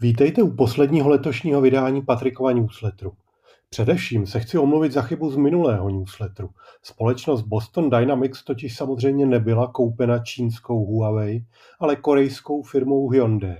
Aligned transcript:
Vítejte 0.00 0.42
u 0.42 0.50
posledního 0.56 1.08
letošního 1.08 1.60
vydání 1.60 2.02
Patrikova 2.02 2.52
newsletteru. 2.52 3.12
Především 3.68 4.26
se 4.26 4.40
chci 4.40 4.58
omluvit 4.58 4.92
za 4.92 5.02
chybu 5.02 5.30
z 5.30 5.36
minulého 5.36 5.90
newsletteru. 5.90 6.50
Společnost 6.82 7.42
Boston 7.42 7.90
Dynamics 7.90 8.44
totiž 8.44 8.76
samozřejmě 8.76 9.26
nebyla 9.26 9.66
koupena 9.66 10.18
čínskou 10.18 10.86
Huawei, 10.86 11.44
ale 11.80 11.96
korejskou 11.96 12.62
firmou 12.62 13.08
Hyundai. 13.08 13.56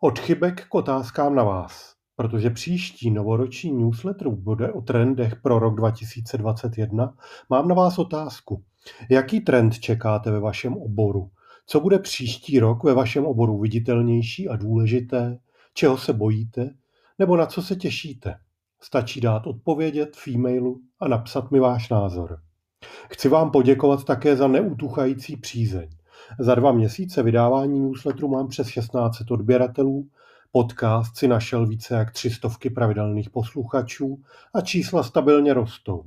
Od 0.00 0.18
chybek 0.18 0.68
k 0.68 0.74
otázkám 0.74 1.34
na 1.34 1.44
vás, 1.44 1.94
protože 2.16 2.50
příští 2.50 3.10
novoroční 3.10 3.72
newsletter 3.72 4.28
bude 4.28 4.72
o 4.72 4.80
trendech 4.80 5.36
pro 5.36 5.58
rok 5.58 5.74
2021, 5.74 7.14
mám 7.50 7.68
na 7.68 7.74
vás 7.74 7.98
otázku. 7.98 8.62
Jaký 9.10 9.40
trend 9.40 9.78
čekáte 9.78 10.30
ve 10.30 10.40
vašem 10.40 10.76
oboru? 10.76 11.30
Co 11.72 11.80
bude 11.80 11.98
příští 11.98 12.58
rok 12.58 12.84
ve 12.84 12.94
vašem 12.94 13.26
oboru 13.26 13.58
viditelnější 13.58 14.48
a 14.48 14.56
důležité? 14.56 15.38
Čeho 15.74 15.98
se 15.98 16.12
bojíte? 16.12 16.70
Nebo 17.18 17.36
na 17.36 17.46
co 17.46 17.62
se 17.62 17.76
těšíte? 17.76 18.34
Stačí 18.80 19.20
dát 19.20 19.46
odpovědět 19.46 20.16
v 20.16 20.28
e-mailu 20.28 20.80
a 21.00 21.08
napsat 21.08 21.50
mi 21.50 21.60
váš 21.60 21.88
názor. 21.88 22.40
Chci 23.10 23.28
vám 23.28 23.50
poděkovat 23.50 24.04
také 24.04 24.36
za 24.36 24.48
neutuchající 24.48 25.36
přízeň. 25.36 25.88
Za 26.38 26.54
dva 26.54 26.72
měsíce 26.72 27.22
vydávání 27.22 27.80
newsletteru 27.80 28.28
mám 28.28 28.48
přes 28.48 28.66
1600 28.66 29.30
odběratelů, 29.30 30.08
podcast 30.52 31.16
si 31.16 31.28
našel 31.28 31.66
více 31.66 31.94
jak 31.94 32.12
tři 32.12 32.30
stovky 32.30 32.70
pravidelných 32.70 33.30
posluchačů 33.30 34.22
a 34.54 34.60
čísla 34.60 35.02
stabilně 35.02 35.54
rostou. 35.54 36.04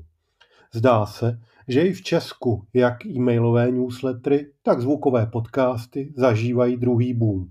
Zdá 0.73 1.05
se, 1.05 1.39
že 1.67 1.81
i 1.81 1.93
v 1.93 2.01
Česku 2.01 2.65
jak 2.73 3.05
e-mailové 3.05 3.71
newslettery, 3.71 4.51
tak 4.63 4.81
zvukové 4.81 5.25
podcasty 5.25 6.13
zažívají 6.15 6.77
druhý 6.77 7.13
boom. 7.13 7.49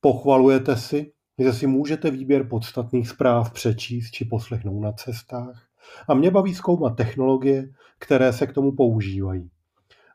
Pochvalujete 0.00 0.76
si, 0.76 1.12
že 1.38 1.52
si 1.52 1.66
můžete 1.66 2.10
výběr 2.10 2.48
podstatných 2.48 3.08
zpráv 3.08 3.52
přečíst 3.52 4.10
či 4.10 4.24
poslechnout 4.24 4.80
na 4.80 4.92
cestách 4.92 5.62
a 6.08 6.14
mě 6.14 6.30
baví 6.30 6.54
zkoumat 6.54 6.96
technologie, 6.96 7.70
které 7.98 8.32
se 8.32 8.46
k 8.46 8.52
tomu 8.52 8.72
používají. 8.72 9.50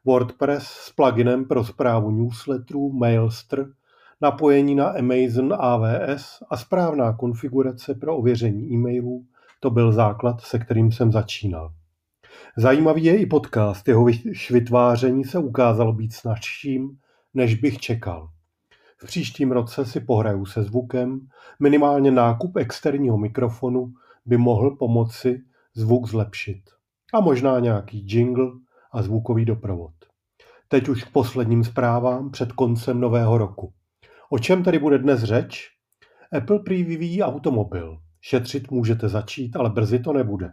WordPress 0.06 0.68
s 0.68 0.92
pluginem 0.92 1.46
pro 1.46 1.64
zprávu 1.64 2.12
newsletterů 2.12 2.92
Mailster, 2.92 3.68
napojení 4.22 4.76
na 4.76 4.88
Amazon 4.88 5.54
AWS 5.60 6.44
a 6.50 6.58
správná 6.58 7.14
konfigurace 7.14 7.96
pro 7.96 8.18
ověření 8.18 8.74
e-mailů, 8.74 9.26
to 9.60 9.70
byl 9.70 9.92
základ, 9.92 10.42
se 10.42 10.60
kterým 10.60 10.92
jsem 10.92 11.12
začínal. 11.12 11.74
Zajímavý 12.58 13.04
je 13.04 13.18
i 13.18 13.26
podcast, 13.26 13.88
jeho 13.88 14.06
vytváření 14.52 15.24
se 15.24 15.40
ukázalo 15.40 15.94
být 15.94 16.14
snazším, 16.14 16.98
než 17.34 17.56
bych 17.56 17.78
čekal. 17.78 18.30
V 18.98 19.06
příštím 19.06 19.52
roce 19.52 19.86
si 19.86 20.00
pohraju 20.00 20.46
se 20.46 20.64
zvukem, 20.64 21.28
minimálně 21.60 22.12
nákup 22.12 22.58
externího 22.58 23.18
mikrofonu 23.18 23.94
by 24.26 24.38
mohl 24.38 24.72
pomoci 24.72 25.42
zvuk 25.74 26.08
zlepšit. 26.08 26.62
A 27.14 27.20
možná 27.20 27.60
nějaký 27.60 28.06
jingle 28.08 28.52
a 28.92 29.02
zvukový 29.02 29.46
doprovod. 29.46 29.94
Teď 30.68 30.90
už 30.90 31.04
k 31.04 31.12
posledním 31.12 31.64
zprávám 31.64 32.32
před 32.32 32.52
koncem 32.52 33.00
nového 33.00 33.38
roku. 33.38 33.74
O 34.30 34.40
čem 34.40 34.64
tedy 34.64 34.80
bude 34.80 34.98
dnes 34.98 35.24
řeč? 35.24 35.70
Apple 36.38 36.60
prý 36.60 36.84
vyvíjí 36.84 37.24
automobil. 37.24 37.98
Šetřit 38.22 38.72
můžete 38.72 39.10
začít, 39.10 39.56
ale 39.56 39.70
brzy 39.70 40.00
to 40.00 40.14
nebude. 40.14 40.52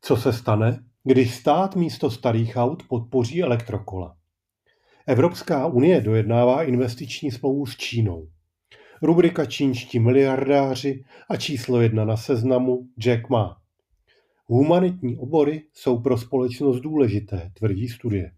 Co 0.00 0.16
se 0.16 0.32
stane, 0.32 0.84
když 1.08 1.34
stát 1.34 1.76
místo 1.76 2.10
starých 2.10 2.56
aut 2.56 2.82
podpoří 2.88 3.42
elektrokola? 3.42 4.16
Evropská 5.06 5.66
unie 5.66 6.00
dojednává 6.00 6.62
investiční 6.62 7.30
smlouvu 7.30 7.66
s 7.66 7.76
Čínou. 7.76 8.28
Rubrika 9.02 9.46
Čínští 9.46 9.98
miliardáři 9.98 11.04
a 11.28 11.36
číslo 11.36 11.80
jedna 11.80 12.04
na 12.04 12.16
seznamu 12.16 12.88
Jack 12.98 13.28
Ma. 13.28 13.56
Humanitní 14.46 15.16
obory 15.16 15.62
jsou 15.72 15.98
pro 15.98 16.18
společnost 16.18 16.80
důležité, 16.80 17.50
tvrdí 17.54 17.88
studie. 17.88 18.32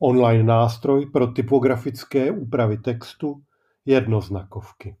Online 0.00 0.44
nástroj 0.44 1.06
pro 1.06 1.26
typografické 1.26 2.30
úpravy 2.30 2.78
textu 2.78 3.42
jednoznakovky. 3.86 4.96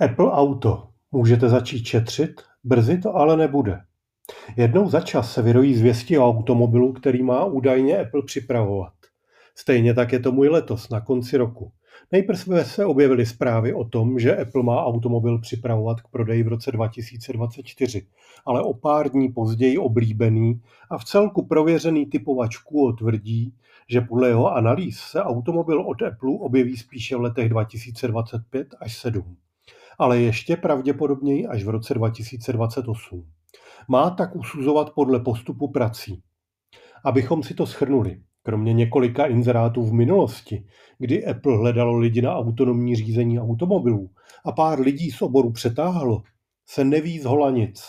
Apple 0.00 0.32
Auto. 0.32 0.88
Můžete 1.12 1.48
začít 1.48 1.84
šetřit? 1.86 2.42
Brzy 2.64 2.98
to 2.98 3.14
ale 3.14 3.36
nebude. 3.36 3.80
Jednou 4.56 4.88
za 4.88 5.00
čas 5.00 5.32
se 5.32 5.42
vyrojí 5.42 5.74
zvěsti 5.74 6.18
o 6.18 6.28
automobilu, 6.28 6.92
který 6.92 7.22
má 7.22 7.44
údajně 7.44 7.98
Apple 7.98 8.22
připravovat. 8.22 8.92
Stejně 9.54 9.94
tak 9.94 10.12
je 10.12 10.20
tomu 10.20 10.44
i 10.44 10.48
letos, 10.48 10.88
na 10.90 11.00
konci 11.00 11.36
roku. 11.36 11.72
Nejprve 12.12 12.64
se 12.64 12.84
objevily 12.84 13.26
zprávy 13.26 13.74
o 13.74 13.84
tom, 13.84 14.18
že 14.18 14.36
Apple 14.36 14.62
má 14.62 14.84
automobil 14.84 15.38
připravovat 15.38 16.00
k 16.00 16.08
prodeji 16.08 16.42
v 16.42 16.48
roce 16.48 16.72
2024, 16.72 18.06
ale 18.46 18.62
o 18.62 18.74
pár 18.74 19.08
dní 19.08 19.28
později 19.28 19.78
oblíbený 19.78 20.60
a 20.90 20.98
v 20.98 21.04
celku 21.04 21.46
prověřený 21.46 22.06
typovač 22.06 22.56
Kuo 22.56 22.92
tvrdí, 22.92 23.54
že 23.88 24.00
podle 24.00 24.28
jeho 24.28 24.52
analýz 24.52 24.98
se 24.98 25.22
automobil 25.22 25.80
od 25.80 26.02
Apple 26.02 26.38
objeví 26.38 26.76
spíše 26.76 27.16
v 27.16 27.20
letech 27.20 27.48
2025 27.48 28.74
až 28.80 28.98
7 28.98 29.36
ale 29.98 30.20
ještě 30.20 30.56
pravděpodobněji 30.56 31.46
až 31.46 31.64
v 31.64 31.68
roce 31.68 31.94
2028. 31.94 33.26
Má 33.88 34.10
tak 34.10 34.36
usuzovat 34.36 34.90
podle 34.90 35.20
postupu 35.20 35.68
prací. 35.68 36.22
Abychom 37.04 37.42
si 37.42 37.54
to 37.54 37.66
schrnuli, 37.66 38.20
kromě 38.42 38.72
několika 38.72 39.26
inzerátů 39.26 39.82
v 39.82 39.92
minulosti, 39.92 40.66
kdy 40.98 41.26
Apple 41.26 41.56
hledalo 41.56 41.98
lidi 41.98 42.22
na 42.22 42.36
autonomní 42.36 42.96
řízení 42.96 43.40
automobilů 43.40 44.10
a 44.44 44.52
pár 44.52 44.80
lidí 44.80 45.10
z 45.10 45.22
oboru 45.22 45.52
přetáhlo, 45.52 46.22
se 46.66 46.84
neví 46.84 47.18
z 47.18 47.24
hola 47.24 47.50
nic. 47.50 47.84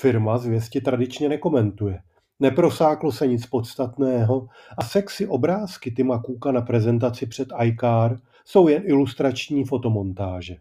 Firma 0.00 0.38
zvěsti 0.38 0.80
tradičně 0.80 1.28
nekomentuje. 1.28 2.00
Neprosáklo 2.40 3.12
se 3.12 3.26
nic 3.26 3.46
podstatného 3.46 4.48
a 4.78 4.84
sexy 4.84 5.26
obrázky 5.26 5.90
Tima 5.90 6.22
Cooka 6.26 6.52
na 6.52 6.60
prezentaci 6.60 7.26
před 7.26 7.48
iCar 7.64 8.16
jsou 8.44 8.68
jen 8.68 8.82
ilustrační 8.86 9.64
fotomontáže. 9.64 10.56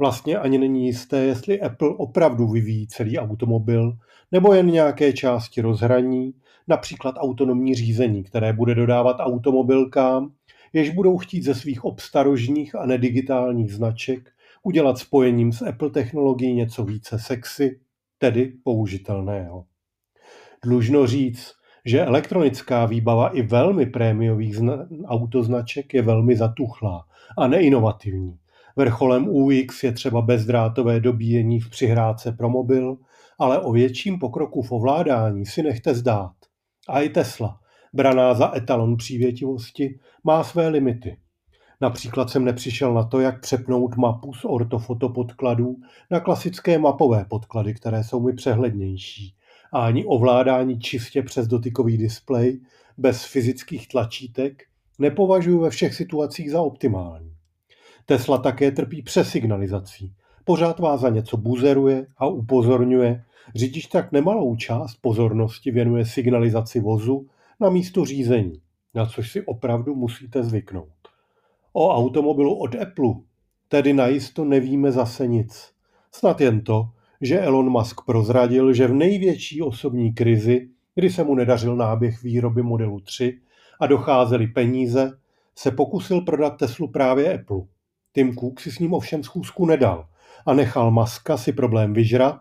Vlastně 0.00 0.38
ani 0.38 0.58
není 0.58 0.86
jisté, 0.86 1.18
jestli 1.18 1.60
Apple 1.60 1.88
opravdu 1.88 2.48
vyvíjí 2.48 2.86
celý 2.86 3.18
automobil, 3.18 3.92
nebo 4.32 4.54
jen 4.54 4.66
nějaké 4.66 5.12
části 5.12 5.60
rozhraní, 5.60 6.34
například 6.68 7.14
autonomní 7.18 7.74
řízení, 7.74 8.24
které 8.24 8.52
bude 8.52 8.74
dodávat 8.74 9.16
automobilkám, 9.20 10.32
jež 10.72 10.90
budou 10.90 11.18
chtít 11.18 11.42
ze 11.42 11.54
svých 11.54 11.84
obstarožních 11.84 12.74
a 12.74 12.86
nedigitálních 12.86 13.72
značek 13.72 14.30
udělat 14.62 14.98
spojením 14.98 15.52
s 15.52 15.62
Apple 15.62 15.90
technologií 15.90 16.54
něco 16.54 16.84
více 16.84 17.18
sexy, 17.18 17.80
tedy 18.18 18.52
použitelného. 18.64 19.64
Dlužno 20.64 21.06
říct, 21.06 21.52
že 21.84 22.04
elektronická 22.04 22.86
výbava 22.86 23.28
i 23.28 23.42
velmi 23.42 23.86
prémiových 23.86 24.56
autoznaček 25.04 25.94
je 25.94 26.02
velmi 26.02 26.36
zatuchlá 26.36 27.04
a 27.38 27.46
neinovativní 27.46 28.39
Vrcholem 28.76 29.28
UX 29.28 29.84
je 29.84 29.92
třeba 29.92 30.22
bezdrátové 30.22 31.00
dobíjení 31.00 31.60
v 31.60 31.70
přihrádce 31.70 32.32
pro 32.32 32.48
mobil, 32.50 32.96
ale 33.38 33.60
o 33.60 33.72
větším 33.72 34.18
pokroku 34.18 34.62
v 34.62 34.72
ovládání 34.72 35.46
si 35.46 35.62
nechte 35.62 35.94
zdát. 35.94 36.32
A 36.88 37.00
i 37.00 37.08
Tesla, 37.08 37.60
braná 37.92 38.34
za 38.34 38.56
etalon 38.56 38.96
přívětivosti, 38.96 39.98
má 40.24 40.44
své 40.44 40.68
limity. 40.68 41.16
Například 41.80 42.30
jsem 42.30 42.44
nepřišel 42.44 42.94
na 42.94 43.04
to, 43.04 43.20
jak 43.20 43.40
přepnout 43.40 43.96
mapu 43.96 44.32
z 44.34 44.44
ortofoto 44.44 45.08
podkladů 45.08 45.76
na 46.10 46.20
klasické 46.20 46.78
mapové 46.78 47.24
podklady, 47.24 47.74
které 47.74 48.04
jsou 48.04 48.20
mi 48.20 48.32
přehlednější. 48.32 49.34
A 49.72 49.86
ani 49.86 50.04
ovládání 50.04 50.80
čistě 50.80 51.22
přes 51.22 51.46
dotykový 51.46 51.98
displej, 51.98 52.60
bez 52.98 53.24
fyzických 53.24 53.88
tlačítek, 53.88 54.62
nepovažuji 54.98 55.58
ve 55.58 55.70
všech 55.70 55.94
situacích 55.94 56.50
za 56.50 56.62
optimální. 56.62 57.29
Tesla 58.06 58.38
také 58.38 58.70
trpí 58.70 59.02
přesignalizací. 59.02 60.12
Pořád 60.44 60.78
vás 60.78 61.00
za 61.00 61.08
něco 61.08 61.36
buzeruje 61.36 62.06
a 62.16 62.26
upozorňuje, 62.26 63.24
řidič 63.54 63.86
tak 63.86 64.12
nemalou 64.12 64.56
část 64.56 64.94
pozornosti 65.00 65.70
věnuje 65.70 66.06
signalizaci 66.06 66.80
vozu 66.80 67.26
na 67.60 67.70
místo 67.70 68.04
řízení, 68.04 68.60
na 68.94 69.06
což 69.06 69.32
si 69.32 69.42
opravdu 69.42 69.94
musíte 69.94 70.42
zvyknout. 70.42 70.88
O 71.72 71.94
automobilu 71.94 72.54
od 72.54 72.74
Apple 72.74 73.14
tedy 73.68 73.92
najisto 73.92 74.44
nevíme 74.44 74.92
zase 74.92 75.26
nic. 75.26 75.72
Snad 76.12 76.40
jen 76.40 76.60
to, 76.60 76.88
že 77.20 77.40
Elon 77.40 77.70
Musk 77.70 78.00
prozradil, 78.06 78.72
že 78.72 78.86
v 78.86 78.94
největší 78.94 79.62
osobní 79.62 80.12
krizi, 80.12 80.68
kdy 80.94 81.10
se 81.10 81.24
mu 81.24 81.34
nedařil 81.34 81.76
náběh 81.76 82.22
výroby 82.22 82.62
modelu 82.62 83.00
3 83.00 83.40
a 83.80 83.86
docházely 83.86 84.46
peníze, 84.46 85.18
se 85.54 85.70
pokusil 85.70 86.20
prodat 86.20 86.50
Teslu 86.50 86.88
právě 86.88 87.34
Apple. 87.34 87.60
Tim 88.12 88.34
Cook 88.36 88.60
si 88.60 88.72
s 88.72 88.78
ním 88.78 88.94
ovšem 88.94 89.22
schůzku 89.22 89.66
nedal 89.66 90.08
a 90.46 90.54
nechal 90.54 90.90
Maska 90.90 91.36
si 91.36 91.52
problém 91.52 91.92
vyžrat 91.92 92.40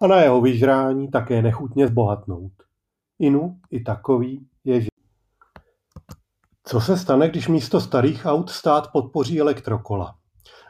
a 0.00 0.06
na 0.06 0.16
jeho 0.16 0.40
vyžrání 0.40 1.10
také 1.10 1.42
nechutně 1.42 1.88
zbohatnout. 1.88 2.52
Inu 3.18 3.58
i 3.70 3.80
takový 3.80 4.46
je 4.64 4.74
život. 4.74 4.90
Co 6.64 6.80
se 6.80 6.96
stane, 6.96 7.28
když 7.28 7.48
místo 7.48 7.80
starých 7.80 8.26
aut 8.26 8.50
stát 8.50 8.92
podpoří 8.92 9.40
elektrokola? 9.40 10.14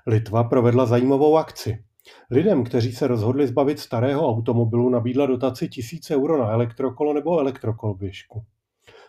Litva 0.06 0.44
provedla 0.44 0.86
zajímavou 0.86 1.36
akci. 1.36 1.84
Lidem, 2.30 2.64
kteří 2.64 2.92
se 2.92 3.06
rozhodli 3.06 3.46
zbavit 3.46 3.78
starého 3.78 4.28
automobilu, 4.28 4.88
nabídla 4.88 5.26
dotaci 5.26 5.68
1000 5.68 6.10
euro 6.10 6.38
na 6.38 6.50
elektrokolo 6.50 7.12
nebo 7.12 7.40
elektrokolběžku. 7.40 8.44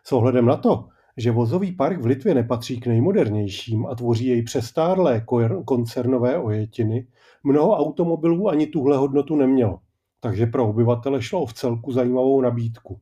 S 0.03 0.11
ohledem 0.11 0.45
na 0.45 0.57
to, 0.57 0.88
že 1.21 1.31
vozový 1.31 1.71
park 1.71 2.01
v 2.01 2.06
Litvě 2.06 2.33
nepatří 2.33 2.79
k 2.79 2.88
nejmodernějším 2.88 3.85
a 3.85 3.95
tvoří 3.95 4.25
jej 4.25 4.44
přestárlé 4.44 5.25
koncernové 5.65 6.38
ojetiny, 6.38 7.07
mnoho 7.44 7.77
automobilů 7.77 8.50
ani 8.50 8.68
tuhle 8.68 8.97
hodnotu 8.97 9.35
nemělo, 9.35 9.79
takže 10.19 10.45
pro 10.45 10.69
obyvatele 10.69 11.21
šlo 11.21 11.41
o 11.41 11.45
vcelku 11.45 11.91
zajímavou 11.91 12.41
nabídku. 12.41 13.00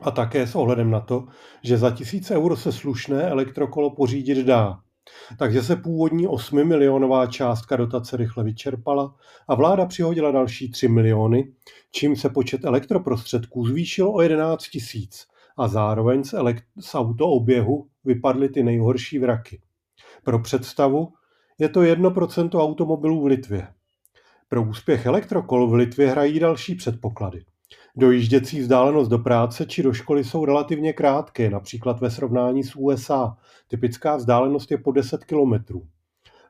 A 0.00 0.10
také 0.10 0.46
s 0.46 0.54
ohledem 0.54 0.90
na 0.90 1.00
to, 1.00 1.26
že 1.62 1.78
za 1.78 1.90
tisíc 1.90 2.30
euro 2.30 2.56
se 2.56 2.72
slušné 2.72 3.22
elektrokolo 3.22 3.90
pořídit 3.90 4.46
dá. 4.46 4.80
Takže 5.38 5.62
se 5.62 5.76
původní 5.76 6.26
8 6.26 6.64
milionová 6.64 7.26
částka 7.26 7.76
dotace 7.76 8.16
rychle 8.16 8.44
vyčerpala 8.44 9.14
a 9.48 9.54
vláda 9.54 9.86
přihodila 9.86 10.30
další 10.30 10.70
3 10.70 10.88
miliony, 10.88 11.52
čím 11.90 12.16
se 12.16 12.28
počet 12.28 12.64
elektroprostředků 12.64 13.66
zvýšil 13.66 14.10
o 14.10 14.22
11 14.22 14.68
tisíc 14.68 15.26
a 15.58 15.68
zároveň 15.68 16.24
z, 16.24 16.32
elekt- 16.34 16.64
z 16.80 16.94
autooběhu 16.94 17.86
vypadly 18.04 18.48
ty 18.48 18.62
nejhorší 18.62 19.18
vraky. 19.18 19.60
Pro 20.24 20.38
představu, 20.38 21.08
je 21.58 21.68
to 21.68 21.80
1% 21.80 22.60
automobilů 22.60 23.22
v 23.22 23.26
Litvě. 23.26 23.68
Pro 24.48 24.62
úspěch 24.62 25.06
elektrokol 25.06 25.68
v 25.68 25.74
Litvě 25.74 26.10
hrají 26.10 26.40
další 26.40 26.74
předpoklady. 26.74 27.44
Dojížděcí 27.96 28.60
vzdálenost 28.60 29.08
do 29.08 29.18
práce 29.18 29.66
či 29.66 29.82
do 29.82 29.92
školy 29.92 30.24
jsou 30.24 30.44
relativně 30.44 30.92
krátké, 30.92 31.50
například 31.50 32.00
ve 32.00 32.10
srovnání 32.10 32.64
s 32.64 32.76
USA. 32.76 33.36
Typická 33.68 34.16
vzdálenost 34.16 34.70
je 34.70 34.78
po 34.78 34.92
10 34.92 35.24
kilometrů. 35.24 35.86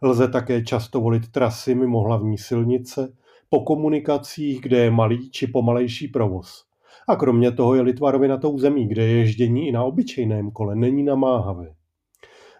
Lze 0.03 0.29
také 0.29 0.65
často 0.65 1.01
volit 1.01 1.33
trasy 1.33 1.75
mimo 1.75 2.01
hlavní 2.01 2.39
silnice, 2.39 3.17
po 3.49 3.61
komunikacích, 3.61 4.61
kde 4.61 4.79
je 4.79 4.91
malý 4.91 5.31
či 5.31 5.47
pomalejší 5.47 6.09
provoz. 6.09 6.68
A 7.09 7.17
kromě 7.17 7.53
toho 7.53 7.75
je 7.75 7.83
Litva 7.83 8.11
rovinatou 8.11 8.59
zemí, 8.59 8.89
kde 8.89 9.07
ježdění 9.07 9.69
i 9.69 9.73
na 9.73 9.85
obyčejném 9.85 10.51
kole 10.51 10.77
není 10.77 11.03
namáhavé. 11.03 11.75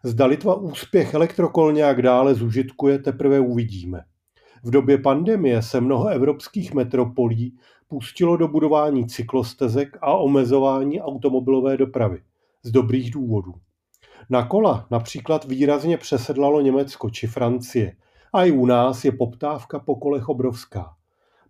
Zda 0.05 0.27
Litva 0.27 0.55
úspěch 0.55 1.15
elektrokol 1.15 1.73
nějak 1.73 2.03
dále 2.03 2.35
zužitkuje, 2.35 2.99
teprve 2.99 3.41
uvidíme. 3.41 4.05
V 4.65 4.71
době 4.71 4.99
pandemie 4.99 5.63
se 5.63 5.81
mnoho 5.81 6.09
evropských 6.09 6.75
metropolí 6.75 7.59
pustilo 7.89 8.37
do 8.37 8.49
budování 8.49 9.07
cyklostezek 9.07 9.99
a 10.01 10.13
omezování 10.13 11.01
automobilové 11.01 11.77
dopravy. 11.77 12.23
Z 12.63 12.71
dobrých 12.71 13.11
důvodů. 13.11 13.55
Na 14.31 14.47
kola 14.47 14.87
například 14.91 15.45
výrazně 15.45 15.99
přesedlalo 15.99 16.61
Německo 16.61 17.11
či 17.11 17.27
Francie 17.27 17.97
a 18.33 18.45
i 18.45 18.51
u 18.51 18.67
nás 18.67 19.05
je 19.05 19.13
poptávka 19.13 19.79
po 19.79 19.97
kolech 19.97 20.29
obrovská. 20.29 20.98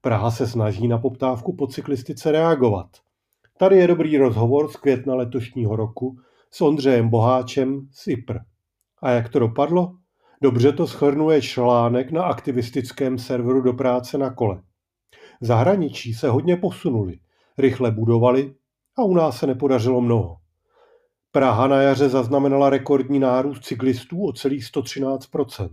Praha 0.00 0.30
se 0.30 0.46
snaží 0.46 0.88
na 0.88 0.98
poptávku 0.98 1.56
po 1.56 1.66
cyklistice 1.66 2.32
reagovat. 2.32 2.86
Tady 3.58 3.76
je 3.76 3.86
dobrý 3.86 4.18
rozhovor 4.18 4.70
z 4.70 4.76
května 4.76 5.14
letošního 5.14 5.76
roku 5.76 6.18
s 6.50 6.60
Ondřejem 6.60 7.08
Boháčem 7.08 7.88
z 7.92 8.08
IPR. 8.08 8.38
A 9.02 9.10
jak 9.10 9.28
to 9.28 9.38
dopadlo? 9.38 9.96
Dobře 10.42 10.72
to 10.72 10.86
schrnuje 10.86 11.42
článek 11.42 12.12
na 12.12 12.22
aktivistickém 12.22 13.18
serveru 13.18 13.60
do 13.60 13.72
práce 13.72 14.18
na 14.18 14.30
kole. 14.30 14.62
Zahraničí 15.40 16.14
se 16.14 16.28
hodně 16.28 16.56
posunuli, 16.56 17.18
rychle 17.58 17.90
budovali 17.90 18.54
a 18.96 19.02
u 19.02 19.14
nás 19.14 19.38
se 19.38 19.46
nepodařilo 19.46 20.00
mnoho. 20.00 20.36
Praha 21.32 21.66
na 21.66 21.82
jaře 21.82 22.08
zaznamenala 22.08 22.70
rekordní 22.70 23.18
nárůst 23.18 23.64
cyklistů 23.64 24.26
o 24.26 24.32
celých 24.32 24.64
113% 24.64 25.70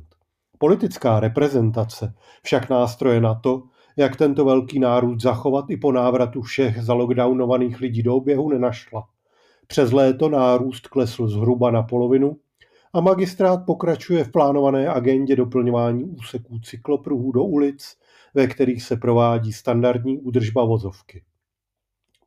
Politická 0.57 1.19
reprezentace 1.19 2.13
však 2.44 2.69
nástroje 2.69 3.21
na 3.21 3.36
to, 3.36 3.63
jak 3.97 4.15
tento 4.15 4.45
velký 4.45 4.80
nárůst 4.80 5.21
zachovat 5.21 5.65
i 5.69 5.77
po 5.77 5.92
návratu 5.92 6.42
všech 6.42 6.81
zalockdownovaných 6.81 7.80
lidí 7.80 8.03
do 8.03 8.15
oběhu 8.15 8.50
nenašla. 8.50 9.07
Přes 9.68 9.92
léto 9.92 10.30
nárůst 10.30 10.88
klesl 10.88 11.27
zhruba 11.27 11.71
na 11.71 11.83
polovinu 11.83 12.38
a 12.94 13.01
magistrát 13.01 13.65
pokračuje 13.65 14.24
v 14.24 14.31
plánované 14.31 14.89
agendě 14.89 15.36
doplňování 15.36 16.03
úseků 16.03 16.59
cyklopruhů 16.59 17.31
do 17.31 17.44
ulic, 17.44 17.97
ve 18.33 18.47
kterých 18.47 18.83
se 18.83 18.97
provádí 18.97 19.53
standardní 19.53 20.19
údržba 20.19 20.65
vozovky. 20.65 21.24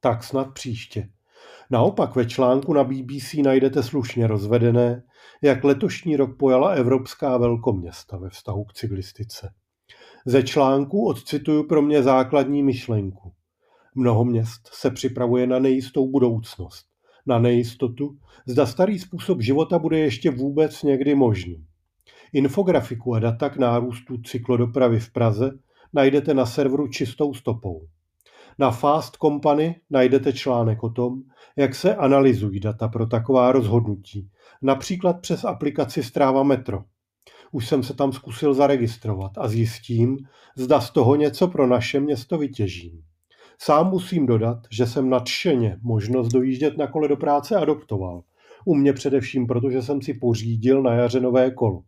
Tak 0.01 0.25
snad 0.25 0.55
příště. 0.55 1.09
Naopak 1.71 2.17
ve 2.17 2.27
článku 2.27 2.73
na 2.73 2.85
BBC 2.85 3.35
najdete 3.35 3.83
slušně 3.83 4.27
rozvedené, 4.27 5.03
jak 5.43 5.65
letošní 5.65 6.17
rok 6.17 6.37
pojala 6.39 6.71
evropská 6.71 7.37
velkoměsta 7.37 8.17
ve 8.17 8.31
vztahu 8.31 8.65
k 8.65 8.73
cyklistice. 8.73 9.53
Ze 10.27 10.43
článku 10.43 11.07
odcituju 11.07 11.67
pro 11.67 11.83
mě 11.83 12.03
základní 12.03 12.63
myšlenku. 12.63 13.33
Mnoho 13.95 14.25
měst 14.25 14.69
se 14.73 14.91
připravuje 14.91 15.47
na 15.47 15.59
nejistou 15.59 16.09
budoucnost, 16.11 16.87
na 17.27 17.39
nejistotu, 17.39 18.19
zda 18.47 18.67
starý 18.67 18.99
způsob 18.99 19.41
života 19.41 19.79
bude 19.79 19.99
ještě 19.99 20.31
vůbec 20.31 20.83
někdy 20.83 21.15
možný. 21.15 21.65
Infografiku 22.33 23.15
a 23.15 23.19
data 23.19 23.49
k 23.49 23.57
nárůstu 23.57 24.17
cyklodopravy 24.23 25.01
v 25.01 25.13
Praze 25.13 25.51
najdete 25.93 26.35
na 26.35 26.47
serveru 26.47 26.89
Čistou 26.89 27.35
stopou. 27.35 27.87
Na 28.59 28.71
Fast 28.71 29.17
Company 29.17 29.81
najdete 29.91 30.33
článek 30.33 30.83
o 30.83 30.91
tom, 30.91 31.23
jak 31.57 31.75
se 31.75 31.97
analyzují 31.97 32.61
data 32.61 32.89
pro 32.89 33.07
taková 33.07 33.53
rozhodnutí, 33.53 34.31
například 34.63 35.21
přes 35.21 35.45
aplikaci 35.45 36.03
Strava 36.03 36.43
Metro. 36.43 36.85
Už 37.53 37.69
jsem 37.69 37.83
se 37.83 37.95
tam 37.95 38.13
zkusil 38.13 38.55
zaregistrovat 38.55 39.33
a 39.39 39.49
zjistím, 39.49 40.19
zda 40.57 40.81
z 40.81 40.91
toho 40.91 41.17
něco 41.17 41.49
pro 41.49 41.67
naše 41.67 42.01
město 42.01 42.39
vytěžím. 42.39 43.03
Sám 43.61 43.91
musím 43.91 44.27
dodat, 44.27 44.59
že 44.71 44.87
jsem 44.87 45.11
nadšeně 45.11 45.79
možnost 45.83 46.29
dojíždět 46.29 46.79
na 46.79 46.87
kole 46.87 47.09
do 47.09 47.17
práce 47.17 47.57
adoptoval. 47.57 48.23
U 48.65 48.75
mě 48.75 48.93
především, 48.93 49.47
protože 49.47 49.83
jsem 49.83 50.03
si 50.03 50.15
pořídil 50.15 50.83
na 50.83 50.95
jaře 50.95 51.21
nové 51.21 51.51
kolo. 51.51 51.83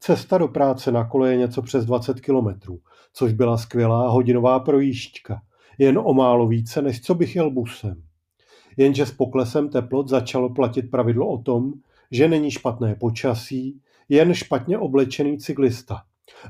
Cesta 0.00 0.38
do 0.38 0.48
práce 0.48 0.92
na 0.92 1.04
kole 1.08 1.30
je 1.30 1.36
něco 1.36 1.62
přes 1.62 1.84
20 1.84 2.20
kilometrů, 2.20 2.80
což 3.12 3.32
byla 3.32 3.56
skvělá 3.56 4.08
hodinová 4.08 4.60
projížďka. 4.60 5.42
Jen 5.78 5.98
o 6.04 6.14
málo 6.14 6.48
více, 6.48 6.82
než 6.82 7.00
co 7.00 7.14
bych 7.14 7.36
jel 7.36 7.50
busem. 7.50 8.02
Jenže 8.76 9.06
s 9.06 9.12
poklesem 9.12 9.68
teplot 9.68 10.08
začalo 10.08 10.54
platit 10.54 10.82
pravidlo 10.82 11.28
o 11.28 11.38
tom, 11.38 11.72
že 12.10 12.28
není 12.28 12.50
špatné 12.50 12.94
počasí, 12.94 13.80
jen 14.08 14.34
špatně 14.34 14.78
oblečený 14.78 15.38
cyklista. 15.38 16.02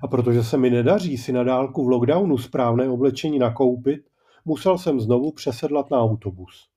A 0.03 0.09
protože 0.09 0.45
se 0.45 0.59
mi 0.59 0.71
nedaří 0.71 1.19
si 1.19 1.33
na 1.33 1.45
dálku 1.45 1.85
v 1.85 1.89
lockdownu 1.89 2.39
správné 2.39 2.89
oblečení 2.89 3.39
nakoupit, 3.39 4.01
musel 4.45 4.79
jsem 4.79 5.01
znovu 5.01 5.33
přesedlat 5.33 5.91
na 5.91 6.01
autobus. 6.01 6.69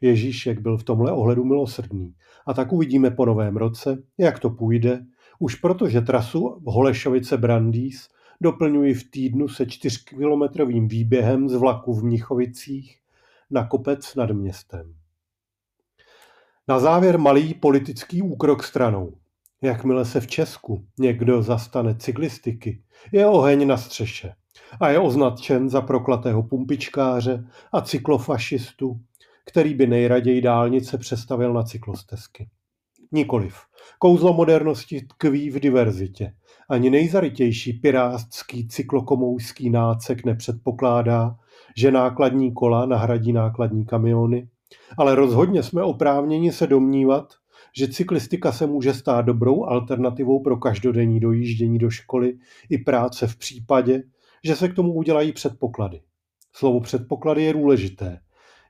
Ježíšek 0.00 0.60
byl 0.60 0.78
v 0.78 0.84
tomhle 0.84 1.12
ohledu 1.12 1.44
milosrdný. 1.44 2.14
A 2.46 2.54
tak 2.54 2.72
uvidíme 2.72 3.10
po 3.10 3.24
novém 3.24 3.56
roce, 3.56 4.02
jak 4.18 4.38
to 4.38 4.50
půjde, 4.50 5.04
už 5.38 5.54
protože 5.54 6.00
trasu 6.00 6.62
Holešovice 6.66 7.36
Brandýs 7.36 8.08
doplňuji 8.40 8.94
v 8.94 9.10
týdnu 9.10 9.48
se 9.48 9.66
čtyřkilometrovým 9.66 10.88
výběhem 10.88 11.48
z 11.48 11.54
vlaku 11.54 11.94
v 11.94 12.04
Mnichovicích 12.04 12.98
na 13.50 13.66
kopec 13.66 14.14
nad 14.14 14.30
městem. 14.30 14.94
Na 16.68 16.78
závěr 16.78 17.18
malý 17.18 17.54
politický 17.54 18.22
úkrok 18.22 18.62
stranou. 18.62 19.12
Jakmile 19.62 20.04
se 20.04 20.20
v 20.20 20.26
Česku 20.26 20.84
někdo 20.98 21.42
zastane 21.42 21.94
cyklistiky, 21.94 22.82
je 23.12 23.26
oheň 23.26 23.66
na 23.66 23.76
střeše 23.76 24.34
a 24.80 24.88
je 24.88 24.98
označen 24.98 25.68
za 25.68 25.80
proklatého 25.80 26.42
pumpičkáře 26.42 27.44
a 27.72 27.80
cyklofašistu, 27.80 29.00
který 29.44 29.74
by 29.74 29.86
nejraději 29.86 30.42
dálnice 30.42 30.98
přestavil 30.98 31.52
na 31.52 31.62
cyklostezky. 31.62 32.48
Nikoliv. 33.12 33.56
Kouzlo 33.98 34.32
modernosti 34.32 35.06
tkví 35.06 35.50
v 35.50 35.60
diverzitě. 35.60 36.34
Ani 36.68 36.90
nejzarytější 36.90 37.72
pirátský 37.72 38.68
cyklokomouský 38.68 39.70
nácek 39.70 40.24
nepředpokládá, 40.24 41.36
že 41.76 41.90
nákladní 41.90 42.52
kola 42.54 42.86
nahradí 42.86 43.32
nákladní 43.32 43.86
kamiony, 43.86 44.48
ale 44.98 45.14
rozhodně 45.14 45.62
jsme 45.62 45.82
oprávněni 45.82 46.52
se 46.52 46.66
domnívat, 46.66 47.34
že 47.76 47.88
cyklistika 47.88 48.52
se 48.52 48.66
může 48.66 48.94
stát 48.94 49.22
dobrou 49.22 49.64
alternativou 49.64 50.42
pro 50.42 50.56
každodenní 50.56 51.20
dojíždění 51.20 51.78
do 51.78 51.90
školy 51.90 52.38
i 52.70 52.78
práce 52.78 53.26
v 53.26 53.36
případě, 53.36 54.02
že 54.44 54.56
se 54.56 54.68
k 54.68 54.74
tomu 54.74 54.92
udělají 54.92 55.32
předpoklady. 55.32 56.00
Slovo 56.52 56.80
předpoklady 56.80 57.42
je 57.42 57.52
důležité. 57.52 58.20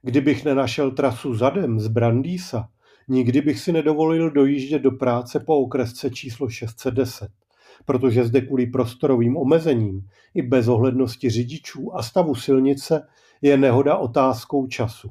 Kdybych 0.02 0.44
nenašel 0.44 0.90
trasu 0.90 1.34
zadem 1.34 1.80
z 1.80 1.88
Brandýsa, 1.88 2.68
nikdy 3.08 3.40
bych 3.40 3.60
si 3.60 3.72
nedovolil 3.72 4.30
dojíždět 4.30 4.82
do 4.82 4.90
práce 4.90 5.40
po 5.40 5.58
okresce 5.58 6.10
číslo 6.10 6.48
610, 6.48 7.28
protože 7.84 8.24
zde 8.24 8.40
kvůli 8.40 8.66
prostorovým 8.66 9.36
omezením 9.36 10.08
i 10.34 10.42
bez 10.42 10.68
ohlednosti 10.68 11.30
řidičů 11.30 11.96
a 11.96 12.02
stavu 12.02 12.34
silnice 12.34 13.06
je 13.42 13.56
nehoda 13.56 13.96
otázkou 13.96 14.66
času. 14.66 15.10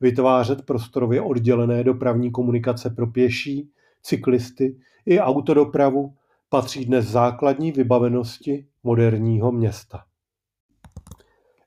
Vytvářet 0.00 0.66
prostorově 0.66 1.20
oddělené 1.20 1.84
dopravní 1.84 2.30
komunikace 2.30 2.90
pro 2.90 3.06
pěší, 3.06 3.70
cyklisty 4.02 4.76
i 5.06 5.20
autodopravu 5.20 6.14
patří 6.48 6.84
dnes 6.84 7.06
základní 7.06 7.72
vybavenosti 7.72 8.66
moderního 8.82 9.52
města. 9.52 10.04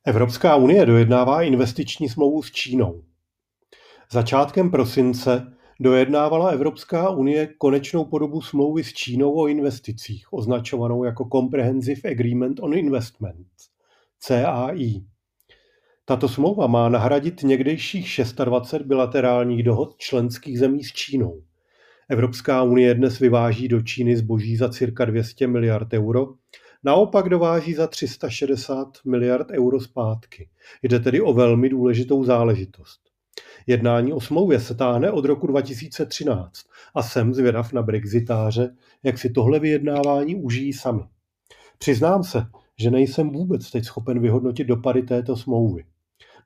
Evropská 0.05 0.55
unie 0.55 0.85
dojednává 0.85 1.41
investiční 1.41 2.09
smlouvu 2.09 2.43
s 2.43 2.51
Čínou. 2.51 3.03
Začátkem 4.11 4.71
prosince 4.71 5.53
dojednávala 5.79 6.49
Evropská 6.49 7.09
unie 7.09 7.47
konečnou 7.47 8.05
podobu 8.05 8.41
smlouvy 8.41 8.83
s 8.83 8.93
Čínou 8.93 9.39
o 9.39 9.47
investicích, 9.47 10.33
označovanou 10.33 11.03
jako 11.03 11.29
Comprehensive 11.31 12.11
Agreement 12.11 12.59
on 12.59 12.73
Investment, 12.73 13.47
CAI. 14.19 15.01
Tato 16.09 16.29
smlouva 16.29 16.67
má 16.67 16.89
nahradit 16.89 17.43
někdejších 17.43 18.19
26 18.43 18.87
bilaterálních 18.87 19.63
dohod 19.63 19.97
členských 19.97 20.59
zemí 20.59 20.83
s 20.83 20.93
Čínou. 20.93 21.41
Evropská 22.09 22.63
unie 22.63 22.93
dnes 22.93 23.19
vyváží 23.19 23.67
do 23.67 23.81
Číny 23.81 24.17
zboží 24.17 24.55
za 24.55 24.69
cirka 24.69 25.05
200 25.05 25.47
miliard 25.47 25.93
euro, 25.93 26.27
naopak 26.83 27.29
dováží 27.29 27.73
za 27.73 27.87
360 27.87 28.87
miliard 29.05 29.47
euro 29.51 29.79
zpátky. 29.79 30.49
Jde 30.83 30.99
tedy 30.99 31.21
o 31.21 31.33
velmi 31.33 31.69
důležitou 31.69 32.23
záležitost. 32.23 32.99
Jednání 33.67 34.13
o 34.13 34.21
smlouvě 34.21 34.59
se 34.59 34.75
táhne 34.75 35.11
od 35.11 35.25
roku 35.25 35.47
2013 35.47 36.51
a 36.95 37.03
jsem 37.03 37.33
zvědav 37.33 37.73
na 37.73 37.81
brexitáře, 37.81 38.75
jak 39.03 39.17
si 39.17 39.29
tohle 39.29 39.59
vyjednávání 39.59 40.35
užijí 40.35 40.73
sami. 40.73 41.03
Přiznám 41.77 42.23
se, 42.23 42.45
že 42.79 42.91
nejsem 42.91 43.29
vůbec 43.29 43.71
teď 43.71 43.85
schopen 43.85 44.19
vyhodnotit 44.19 44.67
dopady 44.67 45.01
této 45.01 45.35
smlouvy. 45.35 45.85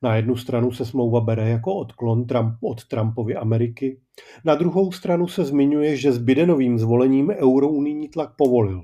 Na 0.03 0.15
jednu 0.15 0.35
stranu 0.35 0.71
se 0.71 0.85
smlouva 0.85 1.21
bere 1.21 1.49
jako 1.49 1.75
odklon 1.75 2.25
Trump 2.25 2.55
od 2.61 2.87
Trumpovy 2.87 3.35
Ameriky, 3.35 3.99
na 4.45 4.55
druhou 4.55 4.91
stranu 4.91 5.27
se 5.27 5.45
zmiňuje, 5.45 5.97
že 5.97 6.11
s 6.11 6.17
Bidenovým 6.17 6.79
zvolením 6.79 7.29
eurounijní 7.29 8.09
tlak 8.09 8.35
povolil. 8.37 8.83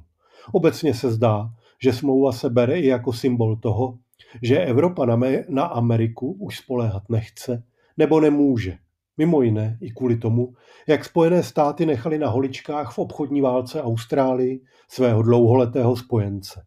Obecně 0.52 0.94
se 0.94 1.12
zdá, 1.12 1.50
že 1.84 1.94
smlouva 1.94 2.32
se 2.32 2.50
bere 2.50 2.80
i 2.80 2.88
jako 2.88 3.14
symbol 3.14 3.56
toho, 3.56 3.98
že 4.42 4.60
Evropa 4.60 5.18
na, 5.50 5.66
Ameriku 5.66 6.32
už 6.32 6.58
spoléhat 6.58 7.04
nechce 7.10 7.64
nebo 7.98 8.20
nemůže. 8.20 8.78
Mimo 9.18 9.42
jiné 9.42 9.78
i 9.82 9.92
kvůli 9.92 10.18
tomu, 10.18 10.54
jak 10.88 11.06
Spojené 11.06 11.44
státy 11.44 11.86
nechali 11.86 12.18
na 12.20 12.30
holičkách 12.30 12.94
v 12.94 13.00
obchodní 13.00 13.42
válce 13.42 13.82
Austrálii 13.82 14.62
svého 14.88 15.22
dlouholetého 15.22 15.96
spojence. 15.96 16.66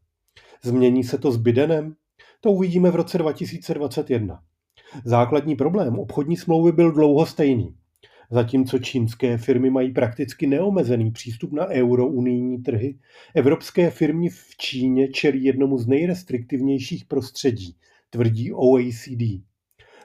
Změní 0.62 1.04
se 1.04 1.18
to 1.18 1.32
s 1.32 1.36
Bidenem? 1.36 1.94
To 2.44 2.52
uvidíme 2.52 2.90
v 2.90 2.96
roce 2.96 3.18
2021. 3.18 4.42
Základní 5.04 5.56
problém 5.56 5.98
obchodní 5.98 6.36
smlouvy 6.36 6.72
byl 6.72 6.92
dlouho 6.92 7.26
stejný. 7.26 7.74
Zatímco 8.30 8.78
čínské 8.78 9.38
firmy 9.38 9.70
mají 9.70 9.92
prakticky 9.92 10.46
neomezený 10.46 11.10
přístup 11.10 11.52
na 11.52 11.66
eurounijní 11.66 12.62
trhy, 12.62 12.98
evropské 13.34 13.90
firmy 13.90 14.28
v 14.28 14.56
Číně 14.58 15.08
čelí 15.08 15.44
jednomu 15.44 15.78
z 15.78 15.86
nejrestriktivnějších 15.86 17.04
prostředí, 17.04 17.76
tvrdí 18.10 18.52
OECD. 18.52 19.42